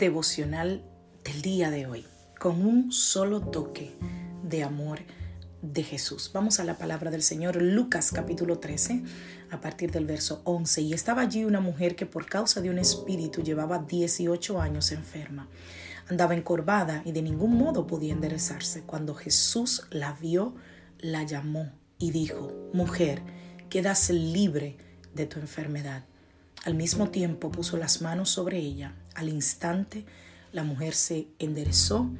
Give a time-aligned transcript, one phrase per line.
[0.00, 0.82] Devocional
[1.24, 2.06] del día de hoy,
[2.38, 3.94] con un solo toque
[4.42, 5.00] de amor
[5.60, 6.30] de Jesús.
[6.32, 9.02] Vamos a la palabra del Señor, Lucas capítulo 13,
[9.50, 10.80] a partir del verso 11.
[10.80, 15.48] Y estaba allí una mujer que por causa de un espíritu llevaba 18 años enferma.
[16.08, 18.80] Andaba encorvada y de ningún modo podía enderezarse.
[18.84, 20.54] Cuando Jesús la vio,
[20.98, 23.20] la llamó y dijo, mujer,
[23.68, 24.78] quedas libre
[25.14, 26.04] de tu enfermedad.
[26.64, 28.92] Al mismo tiempo puso las manos sobre ella.
[29.14, 30.04] Al instante
[30.52, 32.10] la mujer se enderezó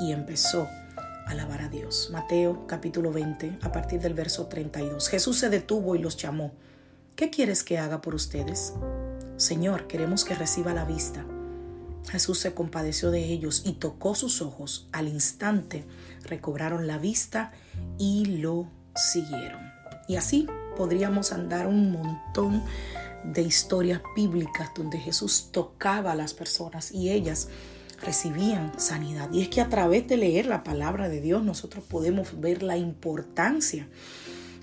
[0.00, 0.68] y empezó
[1.26, 2.08] a alabar a Dios.
[2.12, 5.08] Mateo capítulo 20 a partir del verso 32.
[5.08, 6.52] Jesús se detuvo y los llamó.
[7.16, 8.74] ¿Qué quieres que haga por ustedes?
[9.36, 11.24] Señor, queremos que reciba la vista.
[12.08, 14.88] Jesús se compadeció de ellos y tocó sus ojos.
[14.92, 15.84] Al instante
[16.22, 17.50] recobraron la vista
[17.98, 19.60] y lo siguieron.
[20.06, 22.62] Y así podríamos andar un montón
[23.24, 27.48] de historias bíblicas donde Jesús tocaba a las personas y ellas
[28.02, 29.30] recibían sanidad.
[29.32, 32.76] Y es que a través de leer la palabra de Dios nosotros podemos ver la
[32.76, 33.88] importancia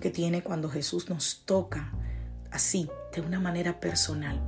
[0.00, 1.92] que tiene cuando Jesús nos toca
[2.50, 4.40] así, de una manera personal.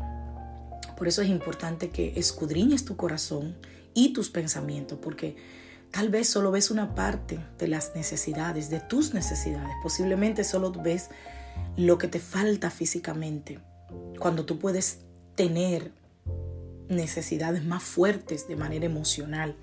[0.96, 3.56] Por eso es importante que escudriñes tu corazón
[3.94, 5.36] y tus pensamientos, porque
[5.90, 9.72] tal vez solo ves una parte de las necesidades, de tus necesidades.
[9.82, 11.08] Posiblemente solo ves
[11.76, 13.60] lo que te falta físicamente,
[14.18, 15.00] cuando tú puedes
[15.34, 15.92] tener
[16.88, 19.56] necesidades más fuertes de manera emocional,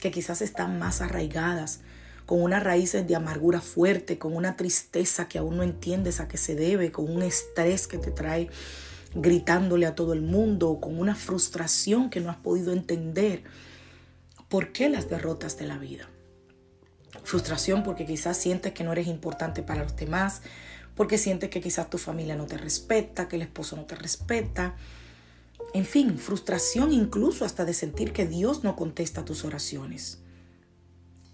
[0.00, 1.80] que quizás están más arraigadas,
[2.26, 6.36] con unas raíces de amargura fuerte, con una tristeza que aún no entiendes a qué
[6.36, 8.50] se debe, con un estrés que te trae
[9.14, 13.44] gritándole a todo el mundo, con una frustración que no has podido entender.
[14.48, 16.08] ¿Por qué las derrotas de la vida?
[17.22, 20.42] Frustración porque quizás sientes que no eres importante para los demás,
[20.96, 24.76] porque sientes que quizás tu familia no te respeta, que el esposo no te respeta.
[25.74, 30.20] En fin, frustración incluso hasta de sentir que Dios no contesta tus oraciones.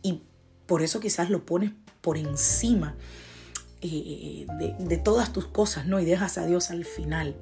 [0.03, 0.23] Y
[0.67, 1.71] por eso quizás lo pones
[2.01, 2.97] por encima
[3.81, 6.01] eh, de, de, todas tus cosas, ¿no?
[6.01, 7.37] Y dejas a Dios al final.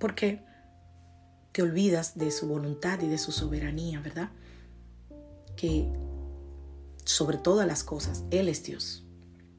[0.00, 0.42] Porque
[1.52, 4.30] te olvidas de su voluntad y de su soberanía, ¿verdad?
[5.54, 5.86] Que
[7.04, 9.03] sobre todas las cosas, Él es Dios.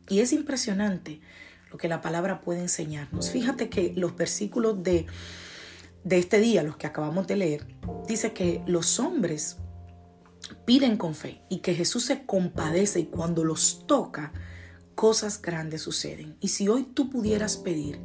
[0.08, 1.22] Y es impresionante
[1.72, 3.32] lo que la palabra puede enseñarnos.
[3.32, 5.06] Fíjate que los versículos de,
[6.04, 7.68] de este día, los que acabamos de leer,
[8.08, 9.58] dice que los hombres
[10.66, 14.32] piden con fe y que Jesús se compadece y cuando los toca,
[14.96, 16.38] cosas grandes suceden.
[16.40, 18.00] Y si hoy tú pudieras pedir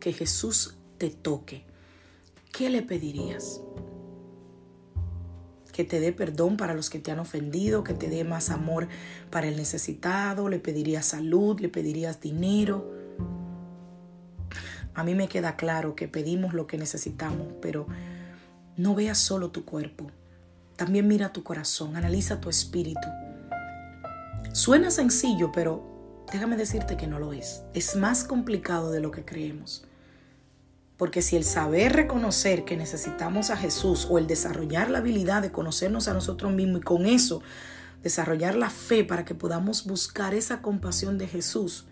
[0.00, 1.66] que Jesús te toque,
[2.52, 3.60] ¿qué le pedirías?
[5.78, 8.88] Que te dé perdón para los que te han ofendido, que te dé más amor
[9.30, 12.92] para el necesitado, le pedirías salud, le pedirías dinero.
[14.92, 17.86] A mí me queda claro que pedimos lo que necesitamos, pero
[18.76, 20.10] no veas solo tu cuerpo,
[20.74, 23.06] también mira tu corazón, analiza tu espíritu.
[24.52, 27.62] Suena sencillo, pero déjame decirte que no lo es.
[27.72, 29.86] Es más complicado de lo que creemos.
[30.98, 35.52] Porque si el saber reconocer que necesitamos a Jesús o el desarrollar la habilidad de
[35.52, 37.40] conocernos a nosotros mismos y con eso
[38.02, 41.86] desarrollar la fe para que podamos buscar esa compasión de Jesús,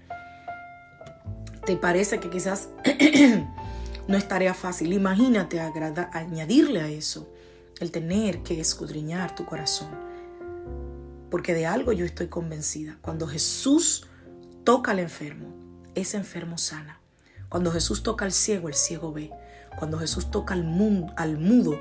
[1.65, 2.69] te parece que quizás
[4.09, 4.93] no es tarea fácil.
[4.93, 7.33] Imagínate añadirle a eso
[7.81, 9.89] el tener que escudriñar tu corazón.
[11.31, 12.99] Porque de algo yo estoy convencida.
[13.03, 14.07] Cuando Jesús
[14.65, 15.55] toca al enfermo,
[15.95, 17.01] ese enfermo sana.
[17.49, 19.31] Cuando Jesús toca al ciego, el ciego ve.
[19.79, 21.81] Cuando Jesús toca al, mudo,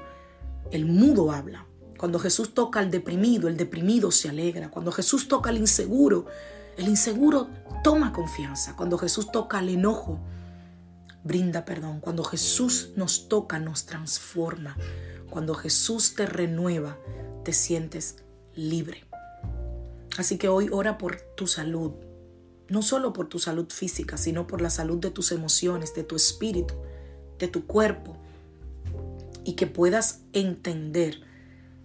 [0.71, 1.65] el mudo habla.
[1.97, 4.69] Cuando Jesús toca al deprimido, el deprimido se alegra.
[4.69, 6.25] Cuando Jesús toca al inseguro,
[6.77, 7.49] el inseguro
[7.83, 8.75] toma confianza.
[8.75, 10.19] Cuando Jesús toca al enojo,
[11.23, 12.01] brinda perdón.
[12.01, 14.77] Cuando Jesús nos toca, nos transforma.
[15.29, 16.97] Cuando Jesús te renueva,
[17.43, 18.17] te sientes
[18.55, 19.05] libre.
[20.17, 21.91] Así que hoy ora por tu salud,
[22.67, 26.15] no solo por tu salud física, sino por la salud de tus emociones, de tu
[26.15, 26.73] espíritu,
[27.39, 28.17] de tu cuerpo,
[29.43, 31.21] y que puedas entender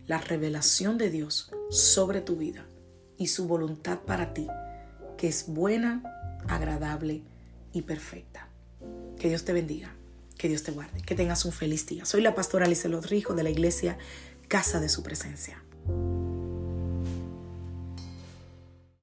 [0.06, 2.66] la revelación de Dios sobre tu vida
[3.18, 4.48] y su voluntad para ti,
[5.18, 6.02] que es buena,
[6.48, 7.22] agradable
[7.72, 8.48] y perfecta.
[9.18, 9.94] Que Dios te bendiga,
[10.38, 12.06] que Dios te guarde, que tengas un feliz día.
[12.06, 13.98] Soy la pastora Alice Rijo de la iglesia
[14.48, 15.62] Casa de Su Presencia.